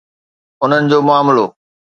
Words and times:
انهن 0.63 0.83
جو 0.91 1.01
معاملو؟ 1.07 1.45